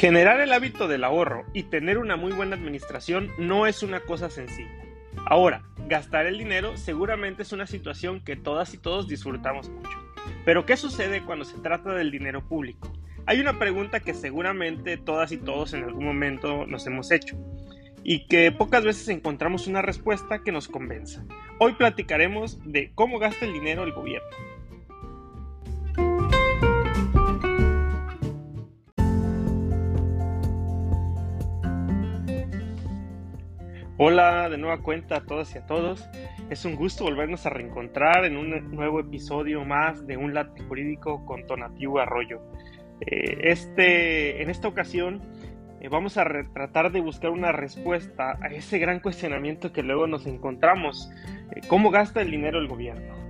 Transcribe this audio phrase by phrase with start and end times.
[0.00, 4.30] Generar el hábito del ahorro y tener una muy buena administración no es una cosa
[4.30, 4.82] sencilla.
[5.26, 9.90] Ahora, gastar el dinero seguramente es una situación que todas y todos disfrutamos mucho.
[10.46, 12.90] Pero ¿qué sucede cuando se trata del dinero público?
[13.26, 17.36] Hay una pregunta que seguramente todas y todos en algún momento nos hemos hecho
[18.02, 21.26] y que pocas veces encontramos una respuesta que nos convenza.
[21.58, 24.30] Hoy platicaremos de cómo gasta el dinero el gobierno.
[34.02, 36.08] Hola de nueva cuenta a todas y a todos.
[36.48, 41.26] Es un gusto volvernos a reencontrar en un nuevo episodio más de Un Late Jurídico
[41.26, 42.40] con Tonatiuh Arroyo.
[43.02, 45.20] Eh, este, en esta ocasión
[45.82, 46.24] eh, vamos a
[46.54, 51.10] tratar de buscar una respuesta a ese gran cuestionamiento que luego nos encontramos.
[51.54, 53.20] Eh, ¿Cómo gasta el dinero el gobierno?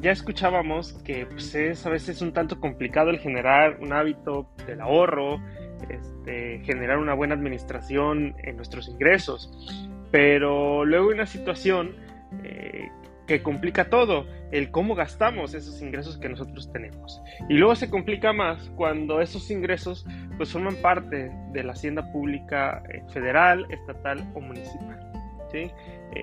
[0.00, 4.80] ya escuchábamos que pues, es a veces un tanto complicado el generar un hábito del
[4.80, 5.38] ahorro,
[5.90, 9.50] este, generar una buena administración en nuestros ingresos.
[10.10, 11.96] Pero luego hay una situación
[12.42, 12.88] eh,
[13.26, 17.20] que complica todo, el cómo gastamos esos ingresos que nosotros tenemos.
[17.48, 22.82] Y luego se complica más cuando esos ingresos pues forman parte de la hacienda pública
[22.92, 25.04] eh, federal, estatal o municipal.
[25.54, 25.70] Eh,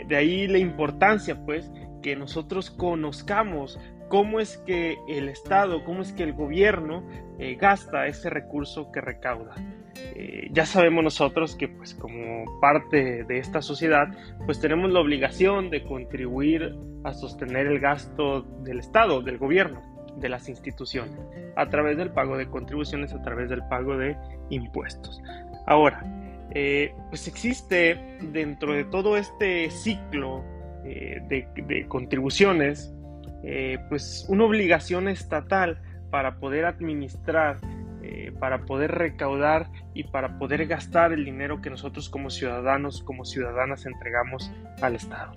[0.08, 3.80] de ahí la importancia pues que nosotros conozcamos
[4.12, 7.08] cómo es que el Estado, cómo es que el gobierno
[7.40, 9.56] eh, gasta ese recurso que recauda.
[9.96, 14.10] Eh, ya sabemos nosotros que pues como parte de esta sociedad
[14.46, 19.82] pues tenemos la obligación de contribuir a sostener el gasto del Estado, del gobierno,
[20.18, 21.18] de las instituciones,
[21.56, 24.18] a través del pago de contribuciones, a través del pago de
[24.50, 25.22] impuestos.
[25.68, 26.04] Ahora,
[26.54, 30.44] eh, pues existe dentro de todo este ciclo
[30.84, 32.94] de contribuciones
[33.44, 37.58] eh, pues una obligación estatal para poder administrar,
[38.04, 43.26] eh, para poder recaudar y para poder gastar el dinero que nosotros como ciudadanos, como
[43.26, 44.52] ciudadanas entregamos
[44.82, 45.34] al Estado.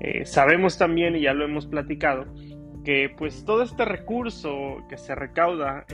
[0.00, 2.26] Eh, sabemos también, y ya lo hemos platicado,
[2.84, 5.84] que pues todo este recurso que se recauda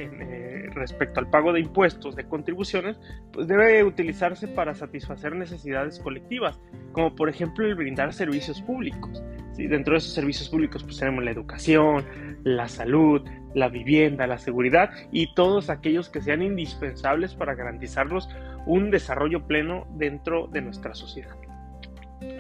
[0.73, 3.01] respecto al pago de impuestos, de contribuciones,
[3.33, 6.61] pues debe utilizarse para satisfacer necesidades colectivas,
[6.93, 9.21] como por ejemplo el brindar servicios públicos.
[9.57, 12.05] Dentro de esos servicios públicos pues tenemos la educación,
[12.45, 13.23] la salud,
[13.55, 18.29] la vivienda, la seguridad y todos aquellos que sean indispensables para garantizarnos
[18.67, 21.37] un desarrollo pleno dentro de nuestra sociedad.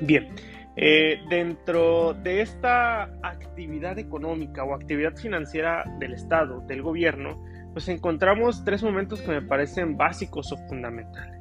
[0.03, 0.28] Bien,
[0.77, 8.65] eh, dentro de esta actividad económica o actividad financiera del Estado, del gobierno, pues encontramos
[8.65, 11.41] tres momentos que me parecen básicos o fundamentales.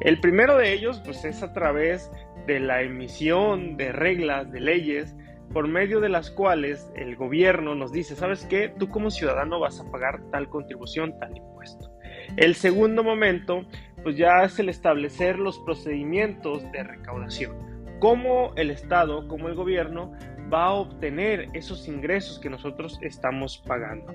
[0.00, 2.10] El primero de ellos pues es a través
[2.50, 5.14] de la emisión de reglas, de leyes,
[5.52, 8.72] por medio de las cuales el gobierno nos dice, ¿sabes qué?
[8.76, 11.92] Tú como ciudadano vas a pagar tal contribución, tal impuesto.
[12.36, 13.64] El segundo momento,
[14.02, 17.56] pues ya es el establecer los procedimientos de recaudación.
[18.00, 20.10] Cómo el Estado, cómo el gobierno
[20.52, 24.12] va a obtener esos ingresos que nosotros estamos pagando.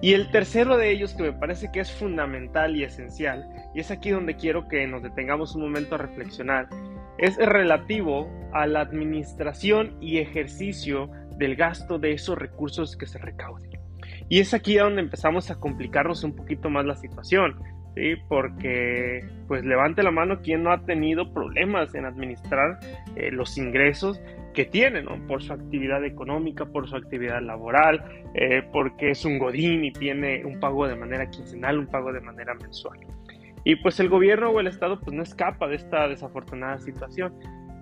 [0.00, 3.90] Y el tercero de ellos que me parece que es fundamental y esencial, y es
[3.90, 6.68] aquí donde quiero que nos detengamos un momento a reflexionar,
[7.18, 13.70] es relativo a la administración y ejercicio del gasto de esos recursos que se recauden.
[14.28, 17.56] Y es aquí donde empezamos a complicarnos un poquito más la situación,
[17.94, 18.14] ¿sí?
[18.28, 22.78] porque pues levante la mano quien no ha tenido problemas en administrar
[23.16, 24.20] eh, los ingresos
[24.54, 25.18] que tiene, ¿no?
[25.26, 28.04] Por su actividad económica, por su actividad laboral,
[28.34, 32.20] eh, porque es un godín y tiene un pago de manera quincenal, un pago de
[32.20, 32.98] manera mensual.
[33.64, 37.34] Y pues el gobierno o el Estado pues no escapa de esta desafortunada situación.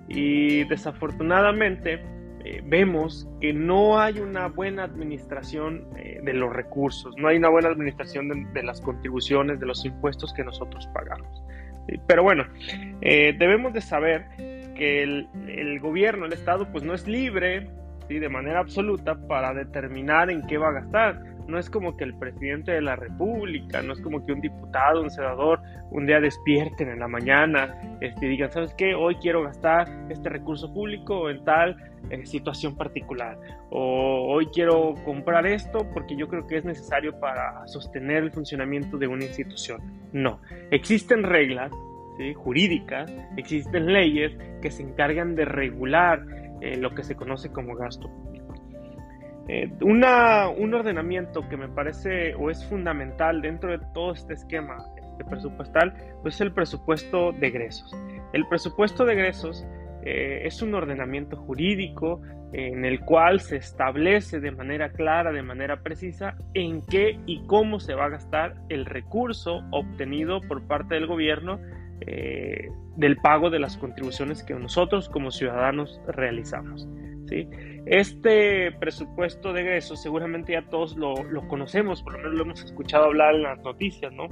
[0.08, 2.02] Y desafortunadamente
[2.44, 7.48] eh, vemos que no hay una buena administración eh, de los recursos, no hay una
[7.48, 11.42] buena administración de, las contribuciones, de los impuestos que nosotros pagamos.
[12.06, 12.44] Pero bueno,
[13.00, 14.24] debemos de saber
[14.80, 17.69] que el, gobierno, el Estado, pues no es libre
[18.08, 18.19] ¿sí?
[18.19, 21.22] de manera absoluta para determinar en qué va a gastar.
[21.50, 25.02] No es como que el presidente de la República, no es como que un diputado,
[25.02, 25.61] un senador,
[25.91, 28.94] un día despierten en la mañana este, y digan, ¿sabes qué?
[28.94, 31.76] Hoy quiero gastar este recurso público en tal
[32.11, 33.37] eh, situación particular.
[33.70, 38.96] O hoy quiero comprar esto porque yo creo que es necesario para sostener el funcionamiento
[38.96, 39.81] de una institución.
[40.12, 41.73] No, existen reglas
[42.35, 46.23] jurídicas, existen leyes que se encargan de regular
[46.61, 48.30] eh, lo que se conoce como gasto público.
[49.52, 54.76] Eh, una, un ordenamiento que me parece o es fundamental dentro de todo este esquema
[54.94, 55.93] este presupuestal
[56.23, 57.93] pues es el presupuesto de egresos.
[58.32, 59.67] El presupuesto de egresos
[60.05, 65.82] eh, es un ordenamiento jurídico en el cual se establece de manera clara, de manera
[65.82, 71.08] precisa, en qué y cómo se va a gastar el recurso obtenido por parte del
[71.08, 71.58] gobierno
[72.03, 76.88] eh, del pago de las contribuciones que nosotros como ciudadanos realizamos.
[77.87, 81.15] Este presupuesto de egresos seguramente ya todos lo,
[81.49, 84.29] conocemos, por lo menos lo hemos escuchado hablar en las noticias, ¿no?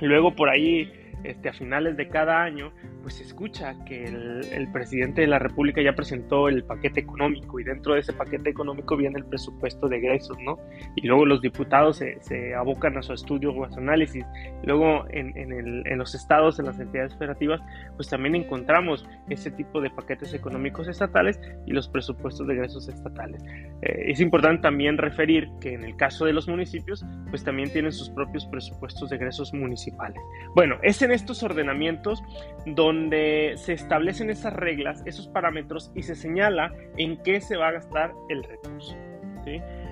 [0.00, 0.90] Luego por ahí
[1.24, 2.72] este, a finales de cada año,
[3.02, 7.64] pues se escucha que el, presidente de la República ya presentó el paquete económico y
[7.64, 10.58] dentro de ese paquete económico viene el presupuesto de egresos, ¿no?
[10.96, 14.24] Y luego los diputados se, abocan a su estudio o a su análisis.
[14.64, 17.60] Luego en, en, los estados, en las entidades federativas,
[17.96, 23.42] pues también encontramos ese tipo de paquetes económicos estatales y los presupuestos de egresos estatales.
[23.82, 27.92] Eh, es importante también referir que en el caso de los municipios, pues también tienen
[27.92, 30.20] sus propios presupuestos de egresos municipales.
[30.54, 32.22] Bueno, ese estos ordenamientos
[32.66, 37.72] donde se establecen esas reglas, esos parámetros y se señala en qué se va a
[37.72, 38.96] gastar el recurso.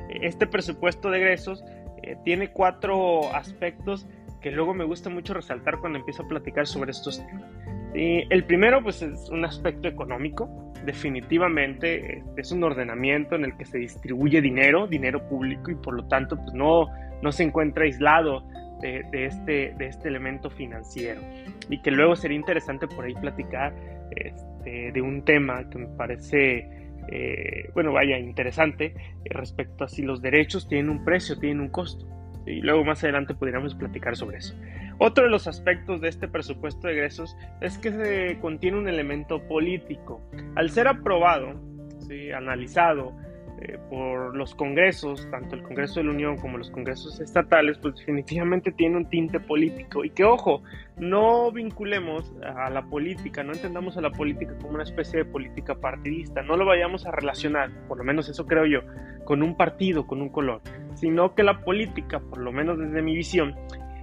[0.08, 1.64] Este presupuesto de egresos
[2.02, 4.06] eh, tiene cuatro aspectos
[4.40, 7.50] que luego me gusta mucho resaltar cuando empiezo a platicar sobre estos temas.
[7.94, 10.48] El primero, pues, es un aspecto económico.
[10.84, 15.94] Definitivamente este, es un ordenamiento en el que se distribuye dinero, dinero público, y por
[15.94, 16.86] lo tanto, pues, no,
[17.22, 18.44] no se encuentra aislado
[18.80, 21.20] de, este, de este elemento financiero.
[21.68, 23.74] Y que luego sería interesante por ahí platicar
[24.10, 26.68] este, de un tema que me parece,
[27.08, 28.94] eh, bueno, vaya, interesante eh,
[29.30, 32.06] respecto a si los derechos tienen un precio, tienen un costo.
[32.46, 34.54] Y luego más adelante podríamos platicar sobre eso.
[34.98, 39.46] Otro de los aspectos de este presupuesto de egresos es que se contiene un elemento
[39.46, 40.22] político.
[40.56, 41.60] Al ser aprobado,
[42.08, 42.32] ¿sí?
[42.32, 43.14] analizado,
[43.60, 47.96] eh, por los congresos, tanto el Congreso de la Unión como los congresos estatales, pues
[47.96, 50.04] definitivamente tiene un tinte político.
[50.04, 50.62] Y que ojo,
[50.96, 55.74] no vinculemos a la política, no entendamos a la política como una especie de política
[55.74, 58.80] partidista, no lo vayamos a relacionar, por lo menos eso creo yo,
[59.24, 60.60] con un partido, con un color,
[60.94, 63.56] sino que la política, por lo menos desde mi visión,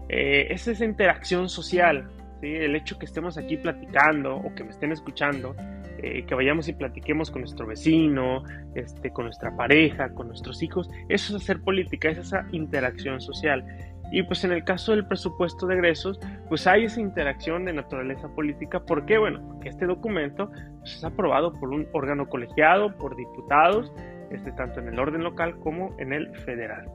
[0.10, 2.10] eh, es esa interacción social,
[2.42, 5.56] el hecho que estemos aquí platicando o que me estén escuchando,
[6.00, 8.44] eh, que vayamos y platiquemos con nuestro vecino,
[8.76, 13.66] este, con nuestra pareja, con nuestros hijos, eso es hacer política, es esa interacción social.
[14.12, 18.30] Y pues en el caso del presupuesto de egresos, pues hay esa interacción de naturaleza
[18.30, 18.80] política.
[18.80, 19.18] ¿Por qué?
[19.18, 23.92] Bueno, porque este documento pues, es aprobado por un órgano colegiado, por diputados,
[24.32, 26.88] este, tanto en el orden local como en el federal.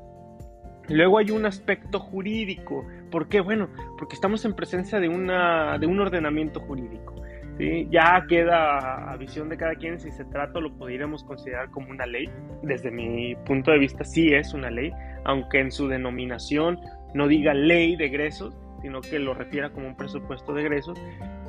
[0.88, 2.84] Luego hay un aspecto jurídico.
[3.10, 3.40] ¿Por qué?
[3.40, 7.14] Bueno, porque estamos en presencia de, una, de un ordenamiento jurídico.
[7.60, 7.86] ¿Sí?
[7.90, 12.06] Ya queda a visión de cada quien si se trata lo podríamos considerar como una
[12.06, 12.28] ley.
[12.62, 14.90] Desde mi punto de vista sí es una ley,
[15.24, 16.80] aunque en su denominación
[17.14, 20.98] no diga ley de egresos, sino que lo refiera como un presupuesto de egresos,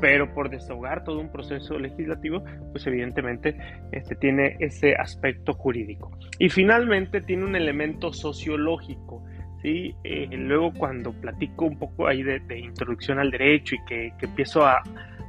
[0.02, 2.44] pero por desahogar todo un proceso legislativo,
[2.74, 3.56] pues evidentemente
[3.94, 6.12] este, tiene ese aspecto jurídico.
[6.40, 9.24] Y finalmente tiene un elemento sociológico.
[9.62, 9.96] ¿sí?
[10.04, 14.82] Eh, luego cuando platico un poco ahí de, introducción al derecho y que, empiezo a,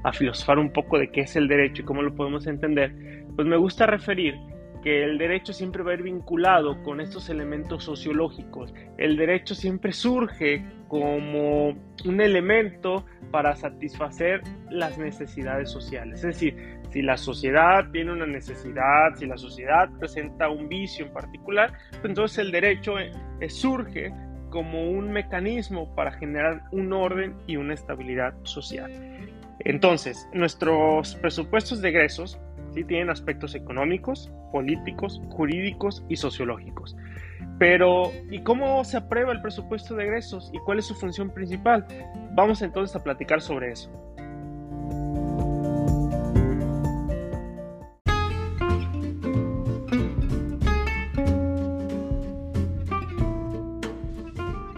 [0.03, 3.47] a filosofar un poco de qué es el derecho y cómo lo podemos entender, pues
[3.47, 4.35] me gusta referir
[4.83, 8.75] que el derecho siempre va a ir vinculado con estos elementos sociológicos.
[8.99, 11.69] El derecho siempre surge como
[12.05, 16.19] un elemento para satisfacer las necesidades sociales.
[16.19, 16.57] Es decir,
[16.91, 22.05] si la sociedad tiene una necesidad, si la sociedad presenta un vicio en particular, pues
[22.05, 23.13] entonces el derecho eh,
[23.49, 24.13] surge
[24.51, 28.91] como un mecanismo para generar un orden y una estabilidad social.
[29.65, 32.39] Entonces, nuestros presupuestos de egresos
[32.75, 32.85] ¿sí?
[32.85, 36.97] tienen aspectos económicos, políticos, jurídicos y sociológicos.
[37.59, 41.87] Pero, ¿y cómo se aprueba el presupuesto de egresos y cuál es su función principal?
[42.33, 43.91] Vamos entonces a platicar sobre eso.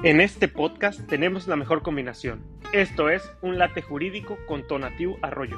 [0.04, 2.44] En este podcast tenemos la mejor combinación.
[2.74, 5.56] Esto es un late jurídico con Tonatiu Arroyo.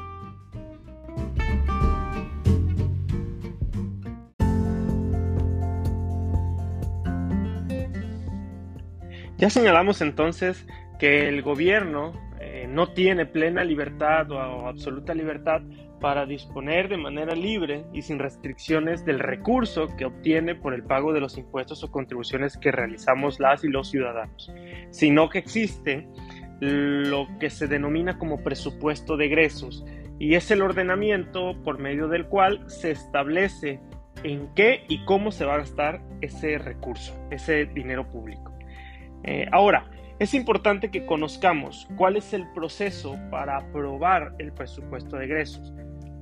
[9.37, 10.65] Ya señalamos entonces
[11.01, 15.63] que el gobierno eh, no tiene plena libertad o, absoluta libertad
[16.01, 21.13] para disponer de manera libre y sin restricciones del recurso que obtiene por el pago
[21.13, 24.53] de los impuestos o contribuciones que realizamos las y los ciudadanos,
[24.91, 26.07] sino que existe
[26.61, 29.85] lo que se denomina como presupuesto de egresos
[30.19, 33.81] y es el ordenamiento por medio del cual se establece
[34.23, 38.53] en qué y cómo se va a gastar ese recurso, ese dinero público.
[39.25, 45.27] Eh, ahora, es importante que conozcamos cuál es el proceso para aprobar el presupuesto de
[45.27, 45.75] egresos.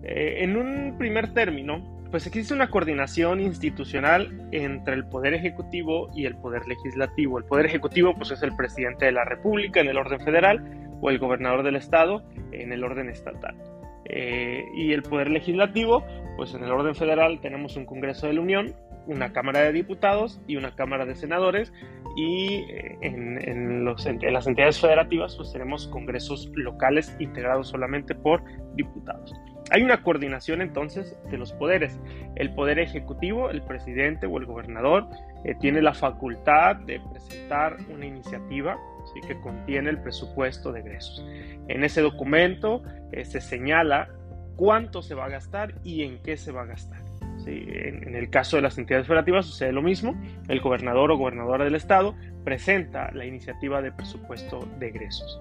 [0.05, 6.27] Eh, en un primer término, pues existe una coordinación institucional entre el Poder Ejecutivo y
[6.27, 7.39] el Poder Legislativo.
[7.39, 10.63] El Poder Ejecutivo pues es el presidente de la República en el orden federal
[11.01, 13.57] o el gobernador del estado en el orden estatal.
[14.05, 16.05] Eh, y el Poder Legislativo,
[16.37, 18.75] pues en el orden federal tenemos un Congreso de la Unión,
[19.07, 21.73] una Cámara de Diputados y una Cámara de Senadores
[22.17, 28.43] y eh, en, las entidades federativas pues tenemos congresos locales integrados solamente por
[28.77, 29.35] diputados.
[29.71, 31.99] Hay una coordinación entonces de los poderes.
[32.37, 35.09] El poder ejecutivo, el presidente o el gobernador,
[35.45, 38.79] eh, tiene la facultad de presentar una iniciativa
[39.27, 41.25] que contiene el presupuesto de egresos.
[41.69, 44.09] En ese documento eh, se señala
[44.57, 47.03] cuánto se va a gastar y en qué se va a gastar.
[47.47, 50.15] En, el caso de las entidades federativas sucede lo mismo.
[50.49, 55.41] El gobernador o gobernadora del estado presenta la iniciativa de presupuesto de egresos.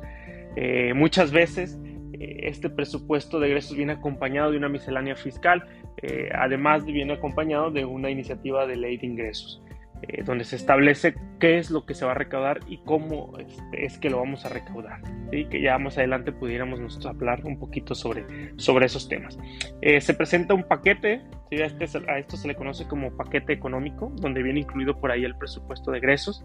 [0.56, 1.80] Eh, muchas veces
[2.20, 5.64] este presupuesto de egresos viene acompañado de una miscelánea fiscal,
[6.02, 9.64] eh, además viene acompañado de una iniciativa de ley de ingresos.
[10.06, 13.86] Eh, donde se establece qué es lo que se va a recaudar y cómo este,
[13.86, 15.00] es que lo vamos a recaudar.
[15.32, 18.26] y Que ya más adelante pudiéramos nosotros hablar un poquito sobre,
[18.58, 19.40] sobre esos temas.
[19.82, 24.12] Eh, se presenta un paquete, a, este, a, esto se le conoce como paquete económico,
[24.18, 26.44] donde viene incluido por ahí el presupuesto de egresos.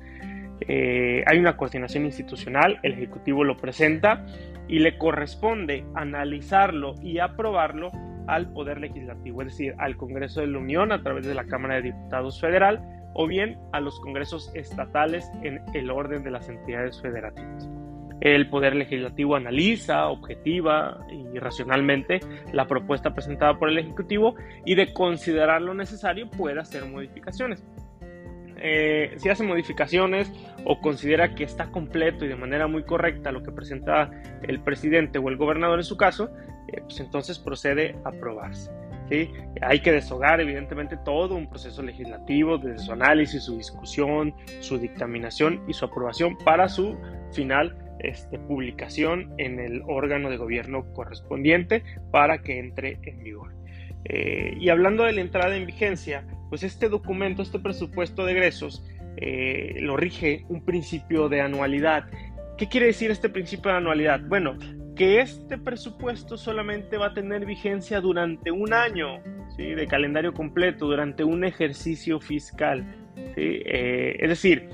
[0.60, 4.24] Eh, hay una coordinación institucional, el Ejecutivo lo presenta
[4.68, 7.90] y le corresponde analizarlo y aprobarlo
[8.26, 11.76] al Poder Legislativo, es decir, al Congreso de la Unión a través de la Cámara
[11.76, 12.80] de Diputados Federal
[13.14, 17.68] o bien a los congresos estatales en el orden de las entidades federativas.
[18.20, 22.20] El Poder Legislativo analiza objetiva y racionalmente
[22.52, 24.34] la propuesta presentada por el Ejecutivo
[24.66, 27.64] y de considerar lo necesario puede hacer modificaciones.
[28.60, 30.32] Eh, si hace modificaciones
[30.70, 34.10] o considera que está completo y de manera muy correcta lo que presenta
[34.42, 36.30] el presidente o el gobernador en su caso,
[36.68, 38.70] eh, pues entonces procede a aprobarse.
[39.62, 45.62] Hay que deshogar evidentemente todo un proceso legislativo desde su análisis, su discusión, su dictaminación
[45.66, 46.98] y su aprobación para su
[47.32, 53.54] final este, publicación en el órgano de gobierno correspondiente para que entre en vigor.
[54.04, 58.84] Eh, y hablando de la entrada en vigencia, pues este documento, este presupuesto de egresos,
[59.20, 62.04] eh, lo rige un principio de anualidad.
[62.56, 64.20] ¿Qué quiere decir este principio de anualidad?
[64.28, 64.56] Bueno,
[64.96, 69.20] que este presupuesto solamente va a tener vigencia durante un año
[69.56, 69.74] ¿sí?
[69.74, 72.84] de calendario completo, durante un ejercicio fiscal.
[73.36, 74.68] Eh, es decir,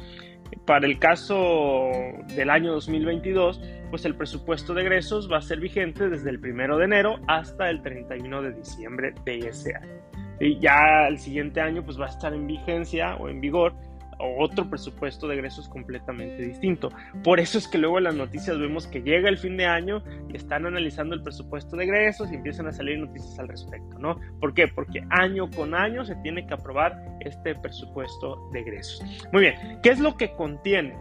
[0.66, 1.90] para el caso
[2.34, 3.60] del año 2022,
[3.90, 7.70] pues el presupuesto de egresos va a ser vigente desde el 1 de enero hasta
[7.70, 9.94] el 31 de diciembre de ese año.
[10.40, 13.74] Y ya el siguiente año pues va a estar en vigencia o en vigor
[14.18, 16.90] otro presupuesto de egresos completamente distinto.
[17.22, 20.02] Por eso es que luego en las noticias vemos que llega el fin de año
[20.28, 24.18] y están analizando el presupuesto de egresos y empiezan a salir noticias al respecto, ¿no?
[24.40, 24.68] ¿Por qué?
[24.68, 29.02] Porque año con año se tiene que aprobar este presupuesto de egresos.
[29.32, 30.96] Muy bien, ¿qué es lo que contiene?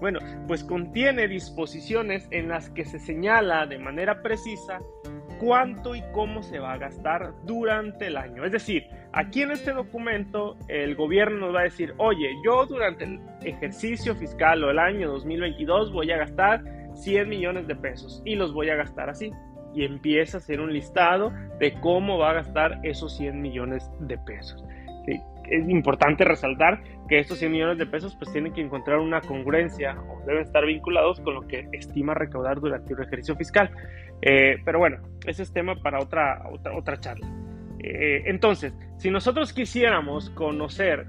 [0.00, 4.78] Bueno, pues contiene disposiciones en las que se señala de manera precisa
[5.40, 8.44] cuánto y cómo se va a gastar durante el año.
[8.44, 13.04] Es decir, aquí en este documento el gobierno nos va a decir, oye, yo durante
[13.04, 16.62] el ejercicio fiscal o el año 2022 voy a gastar
[16.94, 19.32] 100 millones de pesos y los voy a gastar así.
[19.74, 24.18] Y empieza a hacer un listado de cómo va a gastar esos 100 millones de
[24.18, 24.64] pesos.
[25.06, 29.96] Es importante resaltar que estos 100 millones de pesos pues tienen que encontrar una congruencia
[30.10, 33.70] o deben estar vinculados con lo que estima recaudar durante el ejercicio fiscal.
[34.20, 37.26] Eh, pero bueno, ese es tema para otra, otra, otra charla.
[37.80, 41.06] Eh, entonces, si nosotros quisiéramos conocer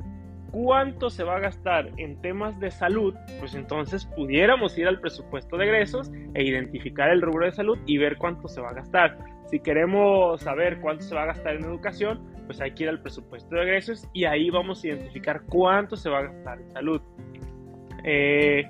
[0.51, 5.57] cuánto se va a gastar en temas de salud, pues entonces pudiéramos ir al presupuesto
[5.57, 9.17] de egresos e identificar el rubro de salud y ver cuánto se va a gastar.
[9.49, 13.01] Si queremos saber cuánto se va a gastar en educación, pues hay que ir al
[13.01, 17.01] presupuesto de egresos y ahí vamos a identificar cuánto se va a gastar en salud.
[18.03, 18.67] Eh,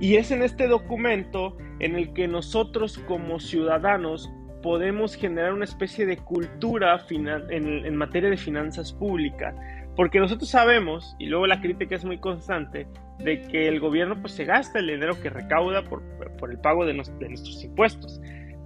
[0.00, 6.06] y es en este documento en el que nosotros como ciudadanos podemos generar una especie
[6.06, 9.54] de cultura en, materia de finanzas públicas.
[9.96, 12.86] Porque nosotros sabemos, y luego la crítica es muy constante,
[13.18, 16.02] de que el gobierno pues se gasta el dinero que recauda por,
[16.50, 18.20] el pago de, de nuestros impuestos.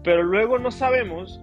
[0.05, 1.43] Pero luego no sabemos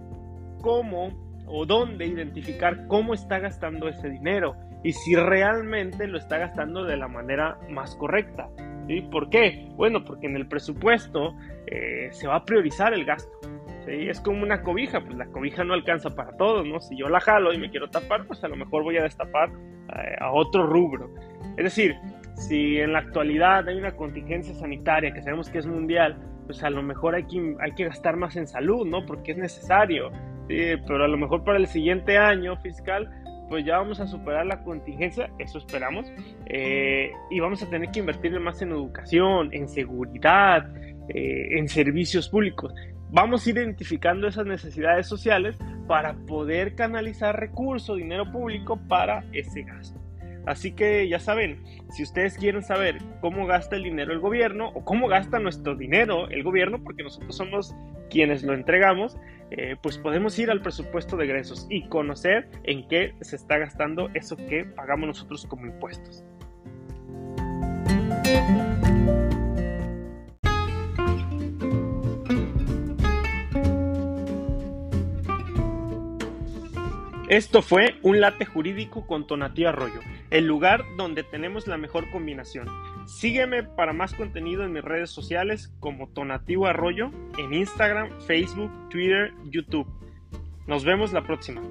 [0.62, 1.12] cómo
[1.48, 6.98] o dónde identificar cómo está gastando ese dinero y si realmente lo está gastando de
[6.98, 8.50] la manera más correcta.
[8.88, 9.02] ¿sí?
[9.12, 9.68] ¿Por qué?
[9.76, 11.36] Bueno, porque en el presupuesto
[11.68, 13.32] eh, se va a priorizar el gasto.
[13.86, 14.10] ¿Sí?
[14.10, 16.80] Es como una cobija, pues la cobija no alcanza para todos, ¿no?
[16.82, 19.50] Si yo la jalo y me quiero tapar, pues a lo mejor voy a destapar
[19.50, 21.14] eh, a otro rubro.
[21.58, 21.96] Es decir,
[22.36, 26.70] si en la actualidad hay una contingencia sanitaria que sabemos que es mundial, pues a
[26.70, 29.06] lo mejor hay que, hay que gastar más en salud, ¿no?
[29.06, 30.12] Porque es necesario.
[30.48, 33.10] pero a lo mejor para el siguiente año fiscal
[33.54, 36.12] pues ya vamos a superar la contingencia, eso esperamos,
[36.48, 40.66] eh, y vamos a tener que invertir más en educación, en seguridad,
[41.10, 42.74] eh, en servicios públicos.
[43.14, 45.56] Vamos identificando esas necesidades sociales
[45.88, 50.02] para poder canalizar recursos, dinero público para ese gasto.
[50.48, 54.84] Así que ya saben, si ustedes quieren saber cómo gasta el dinero el gobierno o
[54.84, 57.76] cómo gasta nuestro dinero el gobierno, porque nosotros somos
[58.10, 59.16] quienes lo entregamos,
[59.52, 64.10] eh, pues podemos ir al presupuesto de egresos y conocer en qué se está gastando
[64.16, 66.24] eso que pagamos nosotros como impuestos.
[77.34, 82.68] Esto fue un late jurídico con Tonatía Arroyo, el lugar donde tenemos la mejor combinación.
[83.08, 87.10] Sígueme para más contenido en mis redes sociales como Tonativo Arroyo
[87.40, 89.88] en Instagram, Facebook, Twitter, YouTube.
[90.68, 91.64] Nos vemos la próxima.